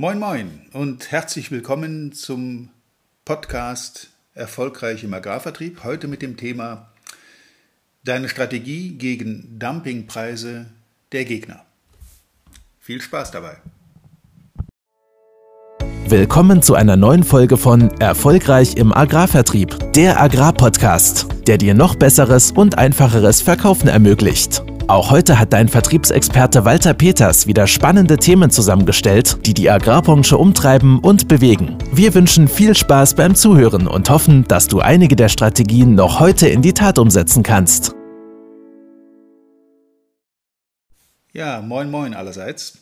[0.00, 2.70] Moin Moin und herzlich willkommen zum
[3.26, 5.84] Podcast Erfolgreich im Agrarvertrieb.
[5.84, 6.88] Heute mit dem Thema
[8.02, 10.64] Deine Strategie gegen Dumpingpreise
[11.12, 11.66] der Gegner.
[12.78, 13.58] Viel Spaß dabei.
[16.06, 22.52] Willkommen zu einer neuen Folge von Erfolgreich im Agrarvertrieb, der Agrarpodcast, der dir noch besseres
[22.52, 24.62] und einfacheres Verkaufen ermöglicht.
[24.90, 30.98] Auch heute hat dein Vertriebsexperte Walter Peters wieder spannende Themen zusammengestellt, die die Agrarbranche umtreiben
[30.98, 31.78] und bewegen.
[31.92, 36.48] Wir wünschen viel Spaß beim Zuhören und hoffen, dass du einige der Strategien noch heute
[36.48, 37.94] in die Tat umsetzen kannst.
[41.32, 42.78] Ja, moin moin allerseits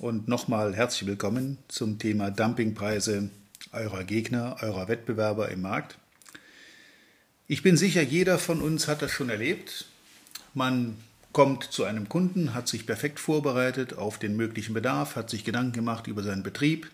[0.00, 3.30] und nochmal herzlich willkommen zum Thema Dumpingpreise
[3.70, 5.98] eurer Gegner, eurer Wettbewerber im Markt.
[7.46, 9.84] Ich bin sicher, jeder von uns hat das schon erlebt.
[10.52, 10.96] Man
[11.34, 15.72] kommt zu einem Kunden, hat sich perfekt vorbereitet auf den möglichen Bedarf, hat sich Gedanken
[15.72, 16.88] gemacht über seinen Betrieb,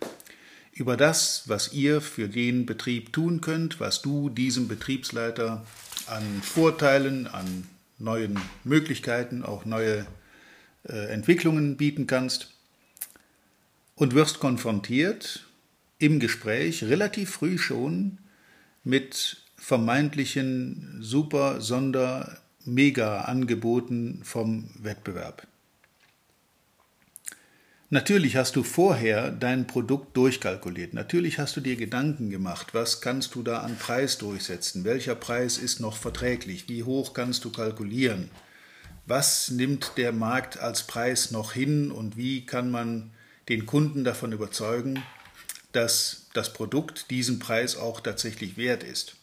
[0.73, 5.65] über das, was ihr für den Betrieb tun könnt, was du diesem Betriebsleiter
[6.07, 7.67] an Vorteilen, an
[7.99, 10.07] neuen Möglichkeiten, auch neue
[10.89, 12.55] äh, Entwicklungen bieten kannst
[13.95, 15.45] und wirst konfrontiert
[15.99, 18.17] im Gespräch relativ früh schon
[18.85, 21.61] mit vermeintlichen Super-,
[22.61, 25.47] Sonder-, Mega-Angeboten vom Wettbewerb.
[27.93, 30.95] Natürlich hast du vorher dein Produkt durchkalkuliert.
[30.95, 34.85] Natürlich hast du dir Gedanken gemacht, was kannst du da an Preis durchsetzen?
[34.85, 36.69] Welcher Preis ist noch verträglich?
[36.69, 38.31] Wie hoch kannst du kalkulieren?
[39.07, 43.11] Was nimmt der Markt als Preis noch hin und wie kann man
[43.49, 45.03] den Kunden davon überzeugen,
[45.73, 49.17] dass das Produkt diesen Preis auch tatsächlich wert ist?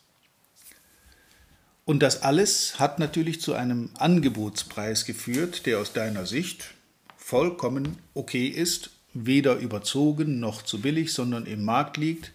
[1.87, 6.73] Und das alles hat natürlich zu einem Angebotspreis geführt, der aus deiner Sicht
[7.15, 12.33] vollkommen okay ist, weder überzogen noch zu billig, sondern im Markt liegt.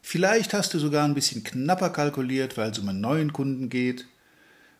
[0.00, 4.06] Vielleicht hast du sogar ein bisschen knapper kalkuliert, weil es um einen neuen Kunden geht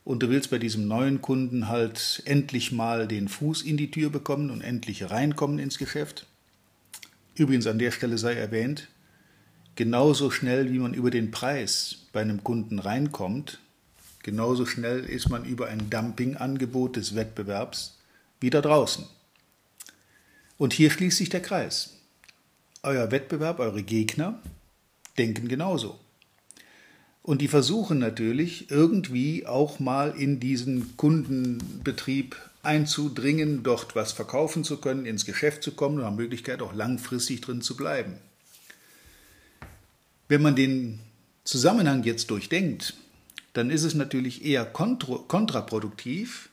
[0.05, 4.11] und du willst bei diesem neuen Kunden halt endlich mal den Fuß in die Tür
[4.11, 6.25] bekommen und endlich reinkommen ins Geschäft.
[7.35, 8.87] Übrigens an der Stelle sei erwähnt,
[9.75, 13.59] genauso schnell wie man über den Preis bei einem Kunden reinkommt,
[14.25, 17.99] Genauso schnell ist man über ein Dumpingangebot des Wettbewerbs
[18.41, 19.05] wieder draußen.
[20.57, 21.99] Und hier schließt sich der Kreis.
[22.83, 24.41] Euer Wettbewerb, eure Gegner
[25.19, 26.01] denken genauso.
[27.23, 34.79] Und die versuchen natürlich irgendwie auch mal in diesen Kundenbetrieb einzudringen, dort was verkaufen zu
[34.79, 38.15] können, ins Geschäft zu kommen und haben Möglichkeit auch langfristig drin zu bleiben.
[40.29, 41.01] Wenn man den
[41.45, 42.95] Zusammenhang jetzt durchdenkt,
[43.55, 46.51] dann ist es natürlich eher kontraproduktiv,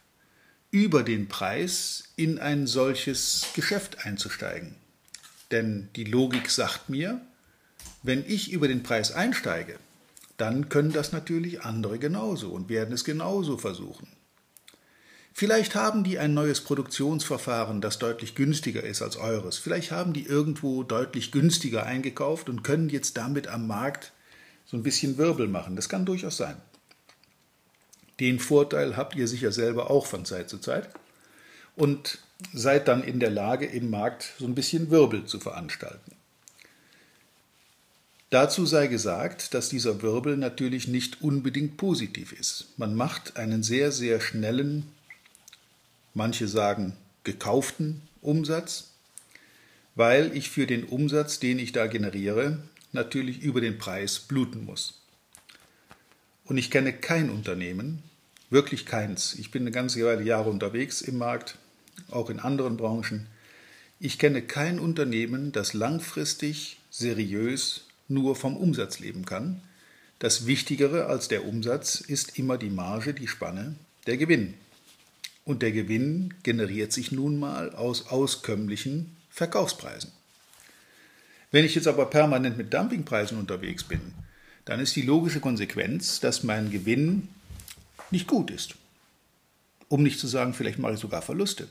[0.70, 4.76] über den Preis in ein solches Geschäft einzusteigen.
[5.52, 7.20] Denn die Logik sagt mir,
[8.04, 9.78] wenn ich über den Preis einsteige,
[10.38, 14.08] dann können das natürlich andere genauso und werden es genauso versuchen.
[15.34, 19.58] Vielleicht haben die ein neues Produktionsverfahren, das deutlich günstiger ist als eures.
[19.58, 24.14] Vielleicht haben die irgendwo deutlich günstiger eingekauft und können jetzt damit am Markt
[24.66, 25.76] so ein bisschen Wirbel machen.
[25.76, 26.58] Das kann durchaus sein.
[28.22, 30.90] Den Vorteil habt ihr sicher selber auch von Zeit zu Zeit
[31.76, 32.20] und
[32.54, 36.12] seid dann in der Lage, im Markt so ein bisschen Wirbel zu veranstalten.
[38.30, 42.68] Dazu sei gesagt, dass dieser Wirbel natürlich nicht unbedingt positiv ist.
[42.78, 44.86] Man macht einen sehr, sehr schnellen,
[46.14, 48.92] manche sagen gekauften Umsatz,
[49.96, 52.60] weil ich für den Umsatz, den ich da generiere,
[52.92, 55.02] natürlich über den Preis bluten muss.
[56.46, 58.04] Und ich kenne kein Unternehmen,
[58.52, 59.34] Wirklich keins.
[59.36, 61.58] Ich bin eine ganze Weile Jahre unterwegs im Markt,
[62.10, 63.28] auch in anderen Branchen.
[63.98, 69.62] Ich kenne kein Unternehmen, das langfristig seriös nur vom Umsatz leben kann.
[70.20, 73.76] Das Wichtigere als der Umsatz ist immer die Marge, die Spanne,
[74.06, 74.56] der Gewinn.
[75.46, 80.12] Und der Gewinn generiert sich nun mal aus auskömmlichen Verkaufspreisen.
[81.52, 84.02] Wenn ich jetzt aber permanent mit Dumpingpreisen unterwegs bin,
[84.66, 87.30] dann ist die logische Konsequenz, dass mein Gewinn
[88.12, 88.76] nicht gut ist.
[89.88, 91.68] Um nicht zu sagen, vielleicht mache ich sogar Verluste.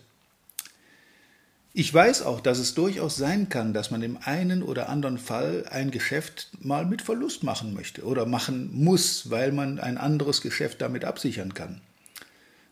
[1.72, 5.66] Ich weiß auch, dass es durchaus sein kann, dass man im einen oder anderen Fall
[5.70, 10.80] ein Geschäft mal mit Verlust machen möchte oder machen muss, weil man ein anderes Geschäft
[10.80, 11.80] damit absichern kann.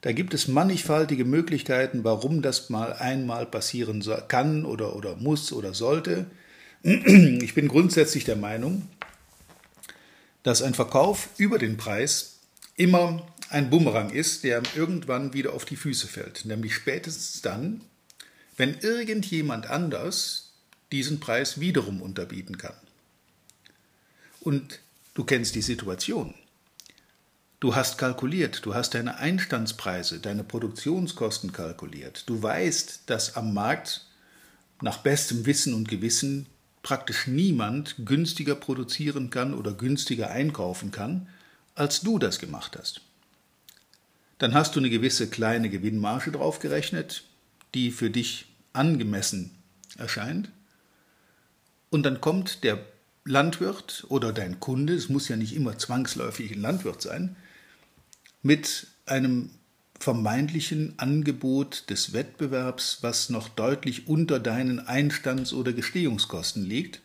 [0.01, 5.75] Da gibt es mannigfaltige Möglichkeiten, warum das mal einmal passieren kann oder, oder muss oder
[5.75, 6.27] sollte.
[6.83, 8.83] Ich bin grundsätzlich der Meinung,
[10.45, 12.39] dass ein Verkauf über den Preis
[12.77, 16.45] immer ein Bumerang ist, der irgendwann wieder auf die Füße fällt.
[16.45, 17.81] Nämlich spätestens dann,
[18.57, 20.51] wenn irgendjemand anders
[20.93, 22.77] diesen Preis wiederum unterbieten kann.
[24.41, 24.81] Und
[25.15, 26.35] du kennst die Situation.
[27.61, 32.23] Du hast kalkuliert, du hast deine Einstandspreise, deine Produktionskosten kalkuliert.
[32.27, 34.07] Du weißt, dass am Markt
[34.81, 36.47] nach bestem Wissen und Gewissen
[36.83, 41.29] praktisch niemand günstiger produzieren kann oder günstiger einkaufen kann,
[41.75, 43.01] als du das gemacht hast.
[44.39, 47.25] Dann hast du eine gewisse kleine Gewinnmarge draufgerechnet,
[47.75, 49.51] die für dich angemessen
[49.97, 50.51] erscheint.
[51.91, 52.79] Und dann kommt der
[53.25, 57.37] Landwirt oder dein Kunde, es muss ja nicht immer zwangsläufig ein Landwirt sein,
[58.43, 59.51] mit einem
[59.99, 67.01] vermeintlichen Angebot des Wettbewerbs, was noch deutlich unter deinen Einstands- oder Gestehungskosten liegt,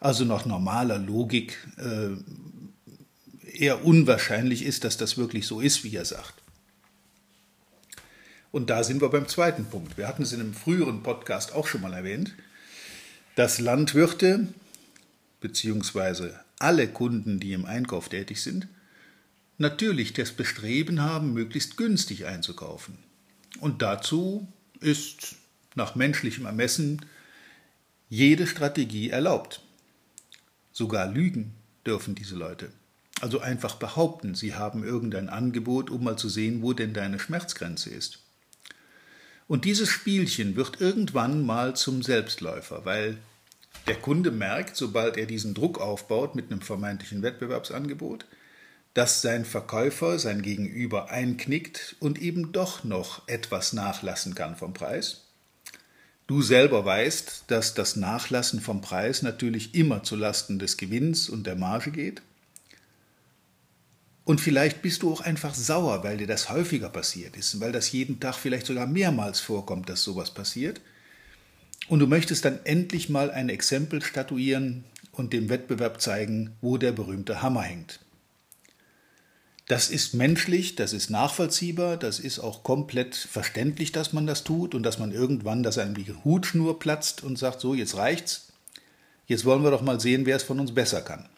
[0.00, 2.10] also nach normaler Logik äh,
[3.52, 6.43] eher unwahrscheinlich ist, dass das wirklich so ist, wie er sagt.
[8.54, 9.98] Und da sind wir beim zweiten Punkt.
[9.98, 12.34] Wir hatten es in einem früheren Podcast auch schon mal erwähnt,
[13.34, 14.46] dass Landwirte
[15.40, 16.30] bzw.
[16.60, 18.68] alle Kunden, die im Einkauf tätig sind,
[19.58, 22.96] natürlich das Bestreben haben, möglichst günstig einzukaufen.
[23.58, 24.46] Und dazu
[24.78, 25.34] ist
[25.74, 27.04] nach menschlichem Ermessen
[28.08, 29.62] jede Strategie erlaubt.
[30.70, 31.54] Sogar Lügen
[31.84, 32.70] dürfen diese Leute.
[33.20, 37.90] Also einfach behaupten, sie haben irgendein Angebot, um mal zu sehen, wo denn deine Schmerzgrenze
[37.90, 38.23] ist.
[39.46, 43.18] Und dieses Spielchen wird irgendwann mal zum Selbstläufer, weil
[43.86, 48.24] der Kunde merkt, sobald er diesen Druck aufbaut mit einem vermeintlichen Wettbewerbsangebot,
[48.94, 55.22] dass sein Verkäufer sein Gegenüber einknickt und eben doch noch etwas nachlassen kann vom Preis.
[56.26, 61.46] Du selber weißt, dass das Nachlassen vom Preis natürlich immer zu Lasten des Gewinns und
[61.46, 62.22] der Marge geht.
[64.24, 67.92] Und vielleicht bist du auch einfach sauer, weil dir das häufiger passiert ist, weil das
[67.92, 70.80] jeden Tag vielleicht sogar mehrmals vorkommt, dass sowas passiert.
[71.88, 76.92] Und du möchtest dann endlich mal ein Exempel statuieren und dem Wettbewerb zeigen, wo der
[76.92, 78.00] berühmte Hammer hängt.
[79.66, 84.74] Das ist menschlich, das ist nachvollziehbar, das ist auch komplett verständlich, dass man das tut
[84.74, 88.52] und dass man irgendwann, dass einem die Hutschnur platzt und sagt, so, jetzt reicht's,
[89.26, 91.28] jetzt wollen wir doch mal sehen, wer es von uns besser kann.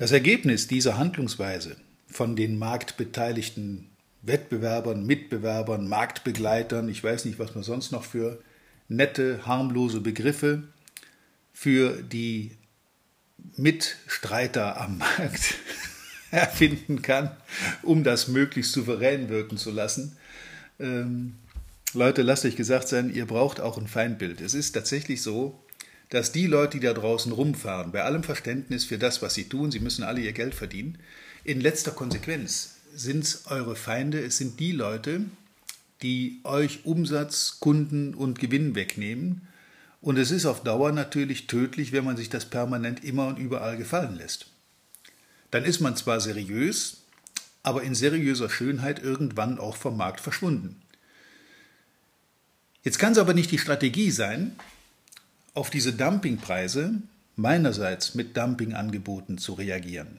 [0.00, 1.76] Das Ergebnis dieser Handlungsweise
[2.06, 3.90] von den marktbeteiligten
[4.22, 8.42] Wettbewerbern, Mitbewerbern, Marktbegleitern, ich weiß nicht, was man sonst noch für
[8.88, 10.62] nette, harmlose Begriffe
[11.52, 12.52] für die
[13.56, 15.56] Mitstreiter am Markt
[16.30, 17.36] erfinden kann,
[17.82, 20.16] um das möglichst souverän wirken zu lassen.
[20.78, 21.34] Ähm,
[21.92, 24.40] Leute, lasst euch gesagt sein, ihr braucht auch ein Feindbild.
[24.40, 25.62] Es ist tatsächlich so,
[26.10, 29.70] dass die Leute, die da draußen rumfahren, bei allem Verständnis für das, was sie tun,
[29.70, 30.98] sie müssen alle ihr Geld verdienen,
[31.44, 35.22] in letzter Konsequenz sind es eure Feinde, es sind die Leute,
[36.02, 39.48] die euch Umsatz, Kunden und Gewinn wegnehmen
[40.00, 43.76] und es ist auf Dauer natürlich tödlich, wenn man sich das permanent immer und überall
[43.76, 44.46] gefallen lässt.
[45.50, 47.02] Dann ist man zwar seriös,
[47.62, 50.80] aber in seriöser Schönheit irgendwann auch vom Markt verschwunden.
[52.82, 54.56] Jetzt kann es aber nicht die Strategie sein,
[55.54, 56.94] auf diese Dumpingpreise
[57.36, 60.18] meinerseits mit Dumpingangeboten zu reagieren.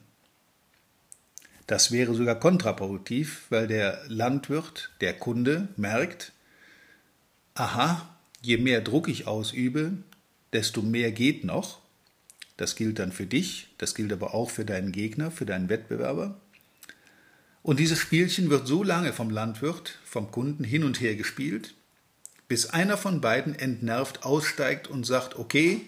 [1.66, 6.32] Das wäre sogar kontraproduktiv, weil der Landwirt, der Kunde merkt,
[7.54, 8.08] aha,
[8.42, 9.92] je mehr Druck ich ausübe,
[10.52, 11.80] desto mehr geht noch.
[12.56, 16.40] Das gilt dann für dich, das gilt aber auch für deinen Gegner, für deinen Wettbewerber.
[17.62, 21.74] Und dieses Spielchen wird so lange vom Landwirt, vom Kunden hin und her gespielt,
[22.52, 25.80] bis einer von beiden entnervt aussteigt und sagt, okay,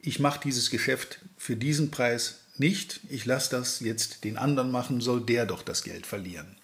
[0.00, 5.00] ich mache dieses Geschäft für diesen Preis nicht, ich lasse das jetzt den anderen machen,
[5.00, 6.54] soll der doch das Geld verlieren.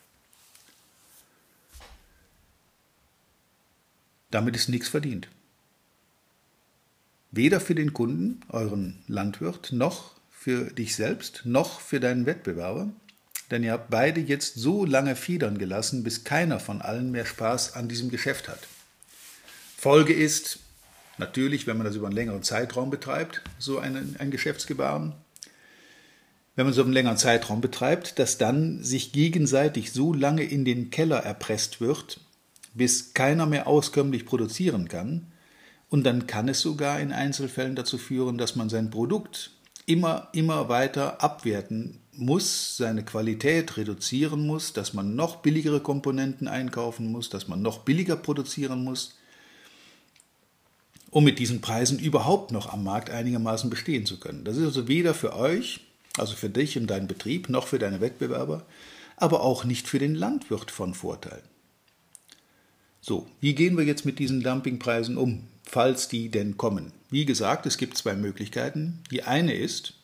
[4.30, 5.26] Damit ist nichts verdient.
[7.32, 12.88] Weder für den Kunden, euren Landwirt, noch für dich selbst, noch für deinen Wettbewerber,
[13.50, 17.74] denn ihr habt beide jetzt so lange fiedern gelassen, bis keiner von allen mehr Spaß
[17.74, 18.60] an diesem Geschäft hat.
[19.80, 20.58] Folge ist,
[21.18, 25.12] natürlich, wenn man das über einen längeren Zeitraum betreibt, so ein, ein Geschäftsgebaren,
[26.56, 30.90] wenn man so einen längeren Zeitraum betreibt, dass dann sich gegenseitig so lange in den
[30.90, 32.18] Keller erpresst wird,
[32.74, 35.30] bis keiner mehr auskömmlich produzieren kann.
[35.88, 39.52] Und dann kann es sogar in Einzelfällen dazu führen, dass man sein Produkt
[39.86, 47.12] immer, immer weiter abwerten muss, seine Qualität reduzieren muss, dass man noch billigere Komponenten einkaufen
[47.12, 49.14] muss, dass man noch billiger produzieren muss,
[51.10, 54.44] um mit diesen Preisen überhaupt noch am Markt einigermaßen bestehen zu können.
[54.44, 55.80] Das ist also weder für euch,
[56.16, 58.64] also für dich und deinen Betrieb, noch für deine Wettbewerber,
[59.16, 61.42] aber auch nicht für den Landwirt von Vorteil.
[63.00, 65.44] So, wie gehen wir jetzt mit diesen Dumpingpreisen um?
[65.68, 66.92] falls die denn kommen.
[67.10, 69.00] Wie gesagt, es gibt zwei Möglichkeiten.
[69.10, 69.94] Die eine ist,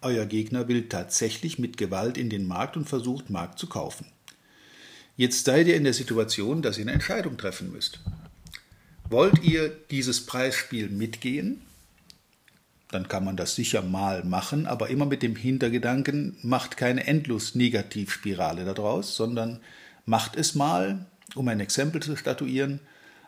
[0.00, 4.06] euer Gegner will tatsächlich mit Gewalt in den Markt und versucht, Markt zu kaufen.
[5.16, 8.00] Jetzt seid ihr in der Situation, dass ihr eine Entscheidung treffen müsst.
[9.12, 11.60] Wollt ihr dieses Preisspiel mitgehen?
[12.90, 17.54] Dann kann man das sicher mal machen, aber immer mit dem Hintergedanken, macht keine endlos
[17.54, 19.60] Negativspirale daraus, sondern
[20.06, 21.04] macht es mal,
[21.34, 22.80] um ein Exempel zu statuieren,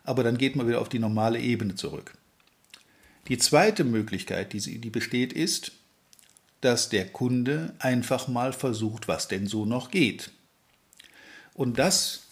[0.05, 2.15] aber dann geht man wieder auf die normale Ebene zurück.
[3.29, 5.73] Die zweite Möglichkeit, die, die besteht, ist,
[6.63, 10.31] dass der Kunde einfach mal versucht, was denn so noch geht.
[11.53, 12.24] Und das,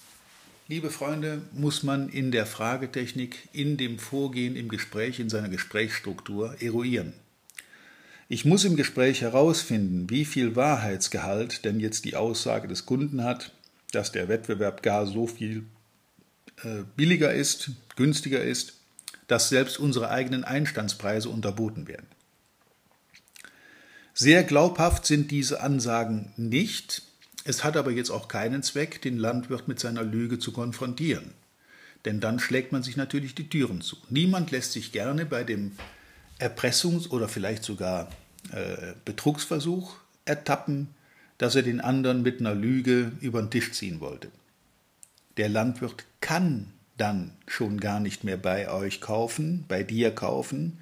[0.73, 6.63] liebe Freunde, muss man in der Fragetechnik, in dem Vorgehen im Gespräch, in seiner Gesprächsstruktur
[6.63, 7.13] eruieren.
[8.31, 13.53] Ich muss im Gespräch herausfinden, wie viel Wahrheitsgehalt denn jetzt die Aussage des Kunden hat,
[13.91, 15.65] dass der Wettbewerb gar so viel
[16.63, 18.81] äh, billiger ist, günstiger ist,
[19.27, 22.07] dass selbst unsere eigenen Einstandspreise unterboten werden.
[24.15, 27.03] Sehr glaubhaft sind diese Ansagen nicht,
[27.45, 31.33] es hat aber jetzt auch keinen Zweck, den Landwirt mit seiner Lüge zu konfrontieren.
[32.05, 33.97] Denn dann schlägt man sich natürlich die Türen zu.
[34.09, 35.73] Niemand lässt sich gerne bei dem
[36.39, 38.11] Erpressungs- oder vielleicht sogar
[38.51, 40.89] äh, Betrugsversuch ertappen,
[41.39, 44.29] dass er den anderen mit einer Lüge über den Tisch ziehen wollte.
[45.37, 50.79] Der Landwirt kann dann schon gar nicht mehr bei euch kaufen, bei dir kaufen,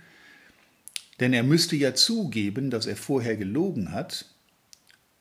[1.21, 4.25] denn er müsste ja zugeben, dass er vorher gelogen hat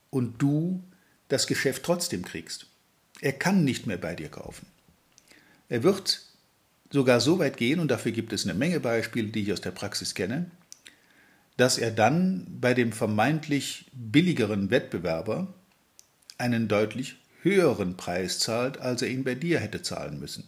[0.09, 0.81] und du
[1.29, 2.67] das Geschäft trotzdem kriegst.
[3.21, 4.67] Er kann nicht mehr bei dir kaufen.
[5.69, 6.21] Er wird
[6.91, 9.71] sogar so weit gehen, und dafür gibt es eine Menge Beispiele, die ich aus der
[9.71, 10.51] Praxis kenne,
[11.57, 15.53] dass er dann bei dem vermeintlich billigeren Wettbewerber
[16.37, 20.45] einen deutlich höheren Preis zahlt, als er ihn bei dir hätte zahlen müssen.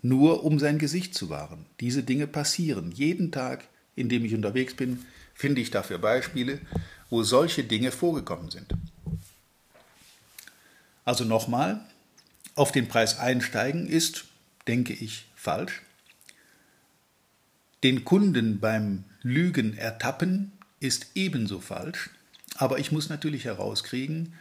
[0.00, 1.66] Nur um sein Gesicht zu wahren.
[1.80, 6.60] Diese Dinge passieren jeden Tag in dem ich unterwegs bin, finde ich dafür Beispiele,
[7.10, 8.72] wo solche Dinge vorgekommen sind.
[11.04, 11.80] Also nochmal,
[12.54, 14.24] auf den Preis einsteigen ist,
[14.66, 15.82] denke ich, falsch.
[17.82, 22.10] Den Kunden beim Lügen ertappen ist ebenso falsch,
[22.56, 24.34] aber ich muss natürlich herauskriegen,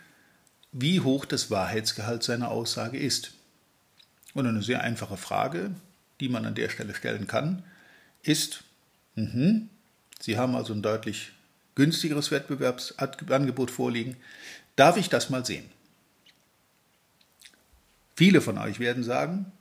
[0.71, 3.33] wie hoch das Wahrheitsgehalt seiner Aussage ist.
[4.33, 5.71] Und eine sehr einfache Frage,
[6.19, 7.63] die man an der Stelle stellen kann,
[8.23, 8.63] ist,
[9.15, 9.69] Mhm.
[10.19, 11.31] Sie haben also ein deutlich
[11.75, 14.17] günstigeres Wettbewerbsangebot vorliegen.
[14.75, 15.65] Darf ich das mal sehen?
[18.21, 19.51] Viele von euch werden sagen,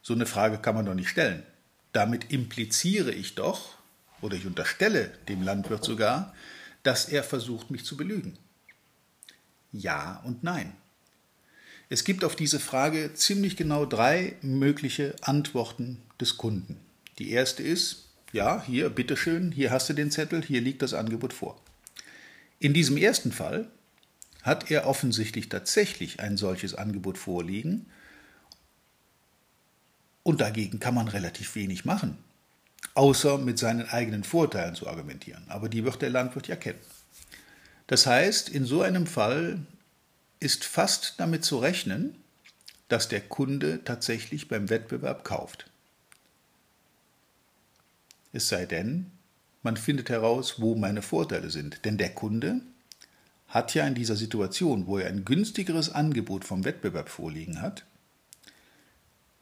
[0.00, 1.42] so eine Frage kann man doch nicht stellen.
[1.90, 3.76] Damit impliziere ich doch,
[4.20, 6.32] oder ich unterstelle dem Landwirt sogar,
[6.84, 8.38] dass er versucht, mich zu belügen.
[9.72, 10.74] Ja und nein.
[11.88, 16.76] Es gibt auf diese Frage ziemlich genau drei mögliche Antworten des Kunden.
[17.18, 21.32] Die erste ist, ja, hier, bitteschön, hier hast du den Zettel, hier liegt das Angebot
[21.32, 21.60] vor.
[22.60, 23.68] In diesem ersten Fall
[24.42, 27.86] hat er offensichtlich tatsächlich ein solches Angebot vorliegen
[30.24, 32.18] und dagegen kann man relativ wenig machen,
[32.94, 35.44] außer mit seinen eigenen Vorteilen zu argumentieren.
[35.48, 36.80] Aber die wird der Landwirt ja kennen.
[37.86, 39.60] Das heißt, in so einem Fall
[40.40, 42.16] ist fast damit zu rechnen,
[42.88, 45.70] dass der Kunde tatsächlich beim Wettbewerb kauft.
[48.32, 49.10] Es sei denn,
[49.62, 51.84] man findet heraus, wo meine Vorteile sind.
[51.84, 52.60] Denn der Kunde
[53.48, 57.84] hat ja in dieser Situation, wo er ein günstigeres Angebot vom Wettbewerb vorliegen hat,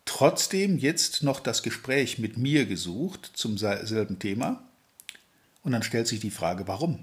[0.05, 4.63] trotzdem jetzt noch das Gespräch mit mir gesucht zum selben Thema.
[5.63, 7.03] Und dann stellt sich die Frage, warum?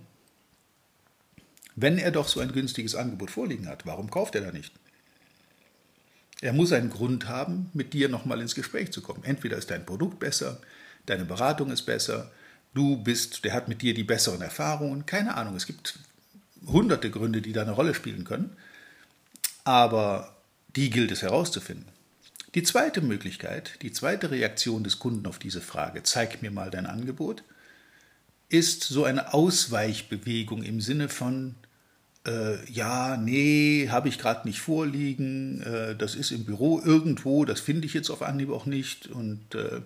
[1.75, 4.74] Wenn er doch so ein günstiges Angebot vorliegen hat, warum kauft er da nicht?
[6.41, 9.24] Er muss einen Grund haben, mit dir nochmal ins Gespräch zu kommen.
[9.24, 10.60] Entweder ist dein Produkt besser,
[11.06, 12.32] deine Beratung ist besser,
[12.74, 16.00] du bist, der hat mit dir die besseren Erfahrungen, keine Ahnung, es gibt
[16.65, 18.56] hunderte Gründe, die da eine Rolle spielen können,
[19.63, 20.36] aber
[20.75, 21.88] die gilt es herauszufinden.
[22.56, 26.88] Die zweite Möglichkeit, die zweite Reaktion des Kunden auf diese Frage, zeig mir mal dein
[26.88, 27.44] Angebot,
[28.50, 31.56] ist so eine Ausweichbewegung im Sinne von,
[32.25, 37.60] äh, ja, nee, habe ich gerade nicht vorliegen, äh, das ist im Büro irgendwo, das
[37.60, 39.82] finde ich jetzt auf Anhieb auch nicht und äh,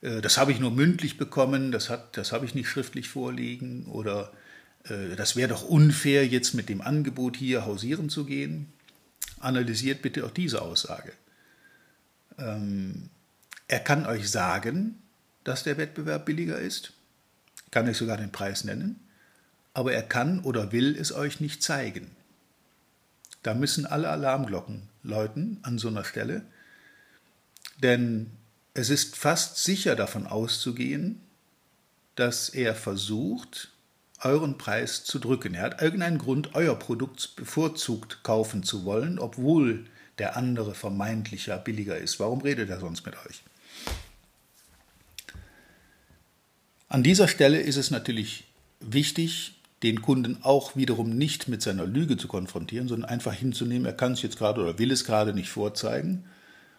[0.00, 4.32] äh, das habe ich nur mündlich bekommen, das, das habe ich nicht schriftlich vorliegen oder
[4.84, 8.66] äh, das wäre doch unfair, jetzt mit dem Angebot hier hausieren zu gehen.
[9.38, 11.12] Analysiert bitte auch diese Aussage.
[12.38, 13.10] Ähm,
[13.66, 15.02] er kann euch sagen,
[15.44, 16.92] dass der Wettbewerb billiger ist,
[17.70, 19.00] kann euch sogar den Preis nennen,
[19.74, 22.10] aber er kann oder will es euch nicht zeigen.
[23.42, 26.42] Da müssen alle Alarmglocken läuten an so einer Stelle,
[27.82, 28.30] denn
[28.74, 31.20] es ist fast sicher davon auszugehen,
[32.14, 33.70] dass er versucht,
[34.20, 35.54] euren Preis zu drücken.
[35.54, 39.86] Er hat irgendeinen Grund, euer Produkt bevorzugt kaufen zu wollen, obwohl
[40.18, 42.20] der andere vermeintlicher billiger ist.
[42.20, 43.42] Warum redet er sonst mit euch?
[46.88, 48.44] An dieser Stelle ist es natürlich
[48.80, 53.92] wichtig, den Kunden auch wiederum nicht mit seiner Lüge zu konfrontieren, sondern einfach hinzunehmen, er
[53.92, 56.24] kann es jetzt gerade oder will es gerade nicht vorzeigen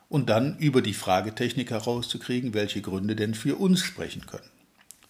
[0.10, 4.50] und dann über die Fragetechnik herauszukriegen, welche Gründe denn für uns sprechen können.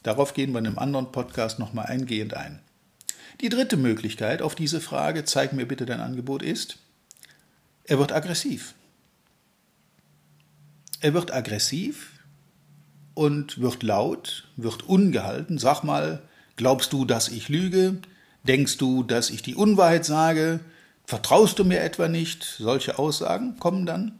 [0.03, 2.59] Darauf gehen wir in einem anderen Podcast nochmal eingehend ein.
[3.41, 6.77] Die dritte Möglichkeit auf diese Frage, zeig mir bitte dein Angebot, ist,
[7.89, 8.75] er wird aggressiv.
[11.01, 12.11] Er wird aggressiv
[13.15, 15.57] und wird laut, wird ungehalten.
[15.57, 16.21] Sag mal,
[16.55, 17.97] glaubst du, dass ich lüge?
[18.43, 20.59] Denkst du, dass ich die Unwahrheit sage?
[21.05, 22.43] Vertraust du mir etwa nicht?
[22.59, 24.19] Solche Aussagen kommen dann.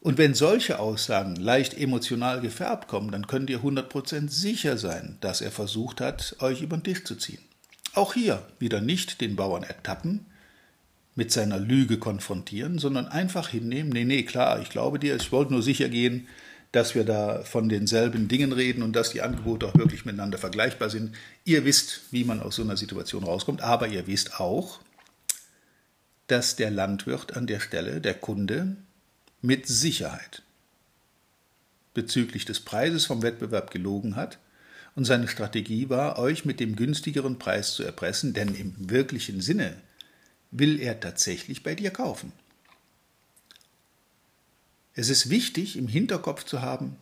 [0.00, 5.42] Und wenn solche Aussagen leicht emotional gefärbt kommen, dann könnt ihr 100% sicher sein, dass
[5.42, 7.44] er versucht hat, euch über den Tisch zu ziehen.
[7.92, 10.26] Auch hier wieder nicht den Bauern ertappen,
[11.14, 15.52] mit seiner Lüge konfrontieren, sondern einfach hinnehmen, nee, nee, klar, ich glaube dir, ich wollte
[15.52, 16.26] nur sicher gehen,
[16.72, 20.90] dass wir da von denselben Dingen reden und dass die Angebote auch wirklich miteinander vergleichbar
[20.90, 21.14] sind.
[21.44, 24.80] Ihr wisst, wie man aus so einer Situation rauskommt, aber ihr wisst auch,
[26.26, 28.76] dass der Landwirt an der Stelle, der Kunde,
[29.40, 30.42] mit Sicherheit
[31.92, 34.38] bezüglich des Preises vom Wettbewerb gelogen hat
[34.96, 39.76] und seine Strategie war, euch mit dem günstigeren Preis zu erpressen, denn im wirklichen Sinne
[40.54, 42.32] will er tatsächlich bei dir kaufen.
[44.94, 46.96] Es ist wichtig, im Hinterkopf zu haben,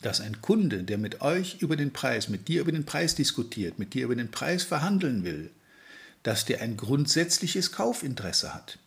[0.00, 3.78] dass ein Kunde, der mit euch über den Preis, mit dir über den Preis diskutiert,
[3.78, 5.50] mit dir über den Preis verhandeln will,
[6.22, 8.78] dass der ein grundsätzliches Kaufinteresse hat.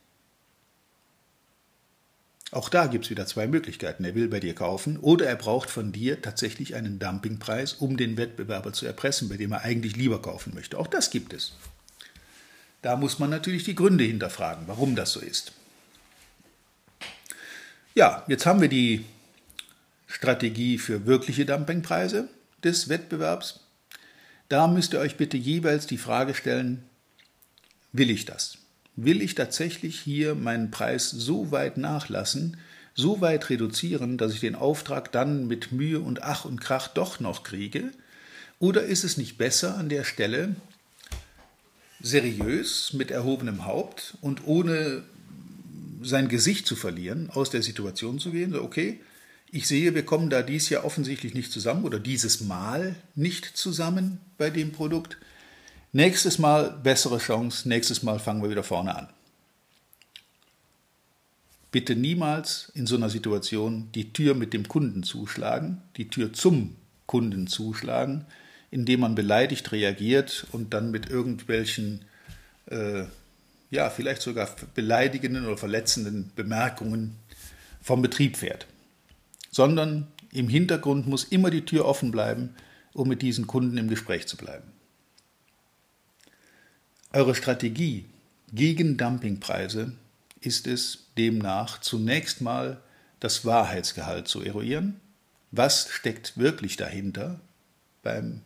[2.52, 4.06] Auch da gibt es wieder zwei Möglichkeiten.
[4.06, 8.18] Er will bei dir kaufen oder er braucht von dir tatsächlich einen Dumpingpreis, um den
[8.18, 10.80] Wettbewerber zu erpressen, bei dem er eigentlich lieber kaufen möchte.
[10.80, 11.54] Auch das gibt es.
[12.86, 15.54] Da muss man natürlich die Gründe hinterfragen, warum das so ist.
[17.96, 19.04] Ja, jetzt haben wir die
[20.06, 22.30] Strategie für wirkliche Dumpingpreise
[22.64, 23.62] des Wettbewerbs.
[24.50, 26.84] Da müsst ihr euch bitte jeweils die Frage stellen,
[27.92, 28.60] will ich das?
[28.96, 32.58] Will ich tatsächlich hier meinen Preis so weit nachlassen,
[32.94, 37.20] so weit reduzieren, dass ich den Auftrag dann mit Mühe und Ach und Krach doch
[37.20, 37.90] noch kriege?
[38.60, 40.56] Oder ist es nicht besser an der Stelle,
[42.06, 45.04] seriös, mit erhobenem Haupt und ohne
[46.04, 48.52] sein Gesicht zu verlieren, aus der Situation zu gehen.
[48.52, 49.00] So, okay,
[49.52, 54.20] ich sehe, wir kommen da dies Jahr offensichtlich nicht zusammen oder dieses Mal nicht zusammen
[54.38, 55.18] bei dem Produkt.
[55.94, 59.10] Nächstes Mal bessere Chance, nächstes Mal fangen wir wieder vorne an.
[61.72, 66.76] Bitte niemals in so einer Situation die Tür mit dem Kunden zuschlagen, die Tür zum
[67.08, 68.26] Kunden zuschlagen,
[68.76, 72.04] indem man beleidigt reagiert und dann mit irgendwelchen,
[72.66, 73.06] äh,
[73.72, 77.16] ja, vielleicht sogar beleidigenden oder verletzenden Bemerkungen
[77.82, 78.68] vom Betrieb fährt.
[79.50, 82.54] Sondern im Hintergrund muss immer die Tür offen bleiben,
[82.92, 84.74] um mit diesen Kunden im Gespräch zu bleiben.
[87.14, 88.04] Eure Strategie
[88.52, 89.94] gegen Dumpingpreise
[90.42, 92.82] ist es demnach zunächst mal
[93.22, 95.00] das Wahrheitsgehalt zu eruieren.
[95.52, 97.40] Was steckt wirklich dahinter
[98.04, 98.42] beim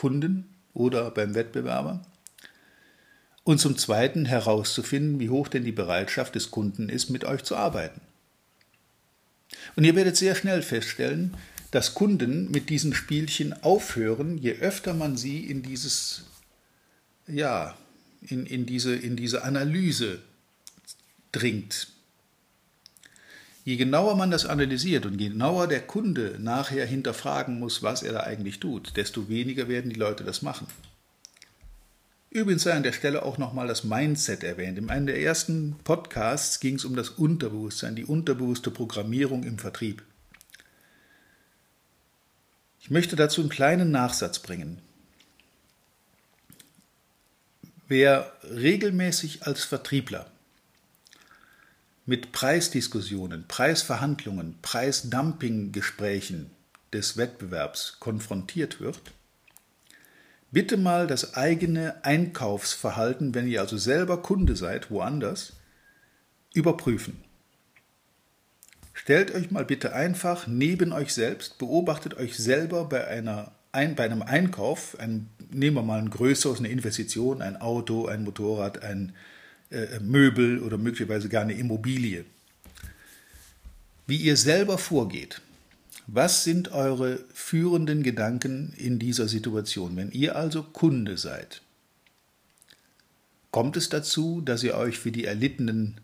[0.00, 2.00] Kunden oder beim Wettbewerber.
[3.44, 7.54] Und zum Zweiten herauszufinden, wie hoch denn die Bereitschaft des Kunden ist, mit euch zu
[7.54, 8.00] arbeiten.
[9.76, 11.36] Und ihr werdet sehr schnell feststellen,
[11.70, 16.22] dass Kunden mit diesen Spielchen aufhören, je öfter man sie in dieses,
[17.26, 17.76] ja,
[18.22, 20.20] in, in, diese, in diese Analyse
[21.30, 21.88] dringt.
[23.70, 28.12] Je genauer man das analysiert und je genauer der Kunde nachher hinterfragen muss, was er
[28.12, 30.66] da eigentlich tut, desto weniger werden die Leute das machen.
[32.30, 34.76] Übrigens sei an der Stelle auch nochmal das Mindset erwähnt.
[34.76, 40.02] In einem der ersten Podcasts ging es um das Unterbewusstsein, die unterbewusste Programmierung im Vertrieb.
[42.80, 44.80] Ich möchte dazu einen kleinen Nachsatz bringen.
[47.86, 50.28] Wer regelmäßig als Vertriebler
[52.10, 56.50] mit Preisdiskussionen, Preisverhandlungen, Preisdumpinggesprächen
[56.92, 59.00] des Wettbewerbs konfrontiert wird,
[60.50, 65.52] bitte mal das eigene Einkaufsverhalten, wenn ihr also selber Kunde seid, woanders,
[66.52, 67.22] überprüfen.
[68.92, 74.06] Stellt euch mal bitte einfach neben euch selbst, beobachtet euch selber bei, einer, ein, bei
[74.06, 79.14] einem Einkauf, ein, nehmen wir mal ein größeres, eine Investition, ein Auto, ein Motorrad, ein
[80.00, 82.24] Möbel oder möglicherweise gar eine Immobilie.
[84.06, 85.40] Wie ihr selber vorgeht,
[86.12, 91.62] Was sind eure führenden Gedanken in dieser Situation, wenn ihr also Kunde seid?
[93.52, 96.00] Kommt es dazu, dass ihr euch für die erlittenen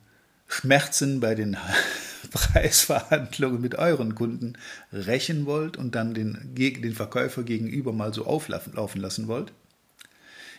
[0.46, 1.56] Schmerzen bei den
[2.30, 4.52] Preisverhandlungen mit euren Kunden
[4.92, 9.52] rächen wollt und dann den, den Verkäufer gegenüber mal so auflaufen lassen wollt?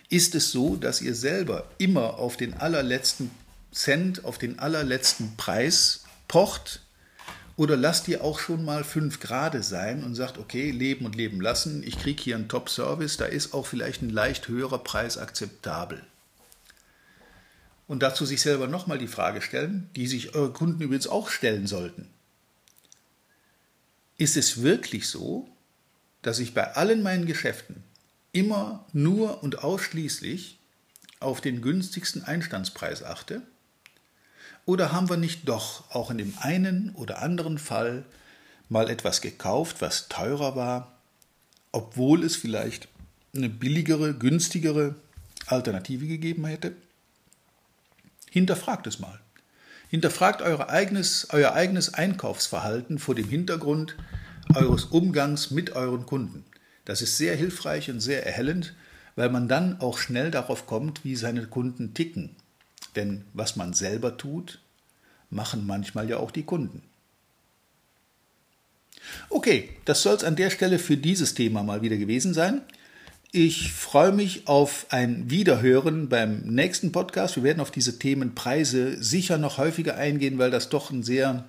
[0.09, 3.31] Ist es so, dass ihr selber immer auf den allerletzten
[3.71, 6.81] Cent, auf den allerletzten Preis pocht?
[7.57, 11.41] Oder lasst ihr auch schon mal fünf Grade sein und sagt, okay, leben und leben
[11.41, 16.03] lassen, ich kriege hier einen Top-Service, da ist auch vielleicht ein leicht höherer Preis akzeptabel
[17.87, 21.67] und dazu sich selber nochmal die Frage stellen, die sich eure Kunden übrigens auch stellen
[21.67, 22.09] sollten.
[24.17, 25.47] Ist es wirklich so,
[26.21, 27.83] dass ich bei allen meinen Geschäften
[28.37, 30.59] immer nur und ausschließlich
[31.19, 33.41] auf den günstigsten Einstandspreis achte?
[34.65, 38.05] Oder haben wir nicht doch auch in dem einen oder anderen Fall
[38.69, 40.99] mal etwas gekauft, was teurer war,
[41.71, 42.87] obwohl es vielleicht
[43.35, 44.93] eine billigere, günstigere
[45.47, 46.73] Alternative gegeben hätte?
[48.29, 49.19] Hinterfragt es mal.
[49.89, 53.95] Hinterfragt euer eigenes, euer eigenes Einkaufsverhalten vor dem Hintergrund
[54.53, 56.43] eures Umgangs mit euren Kunden.
[56.87, 58.73] Das ist sehr hilfreich und sehr erhellend,
[59.17, 62.29] weil man dann auch schnell darauf kommt, wie seine Kunden ticken.
[62.95, 64.61] Denn was man selber tut,
[65.29, 66.81] machen manchmal ja auch die Kunden.
[69.27, 72.61] Okay, das soll es an der Stelle für dieses Thema mal wieder gewesen sein.
[73.33, 77.35] Ich freue mich auf ein Wiederhören beim nächsten Podcast.
[77.35, 81.43] Wir werden auf diese Themen Preise sicher noch häufiger eingehen, weil das doch ein sehr,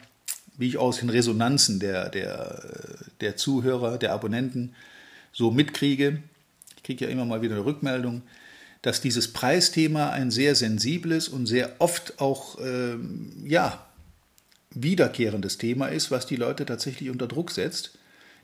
[0.57, 2.61] wie ich aus den Resonanzen der, der,
[3.21, 4.75] der Zuhörer, der Abonnenten
[5.33, 6.23] so mitkriege.
[6.77, 8.23] Ich kriege ja immer mal wieder eine Rückmeldung,
[8.83, 13.87] dass dieses Preisthema ein sehr sensibles und sehr oft auch ähm, ja,
[14.71, 17.99] wiederkehrendes Thema ist, was die Leute tatsächlich unter Druck setzt.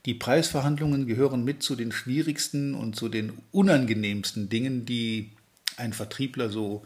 [0.06, 5.30] Die Preisverhandlungen gehören mit zu den schwierigsten und zu den unangenehmsten Dingen, die
[5.76, 6.84] ein Vertriebler so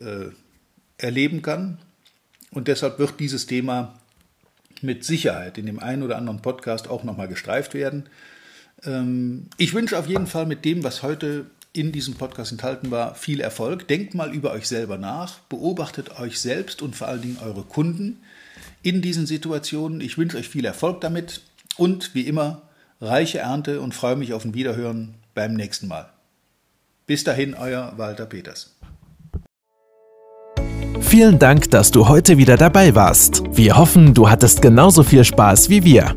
[0.00, 0.26] äh,
[0.98, 1.78] erleben kann.
[2.50, 3.98] Und deshalb wird dieses Thema
[4.80, 8.08] mit Sicherheit in dem einen oder anderen Podcast auch nochmal gestreift werden.
[8.86, 13.14] Ähm, ich wünsche auf jeden Fall mit dem, was heute in diesem Podcast enthalten war,
[13.14, 13.88] viel Erfolg.
[13.88, 18.20] Denkt mal über euch selber nach, beobachtet euch selbst und vor allen Dingen eure Kunden
[18.82, 20.00] in diesen Situationen.
[20.00, 21.40] Ich wünsche euch viel Erfolg damit
[21.76, 22.62] und wie immer
[23.00, 26.08] reiche Ernte und freue mich auf ein Wiederhören beim nächsten Mal.
[27.06, 28.74] Bis dahin, euer Walter Peters.
[31.00, 33.42] Vielen Dank, dass du heute wieder dabei warst.
[33.52, 36.16] Wir hoffen, du hattest genauso viel Spaß wie wir.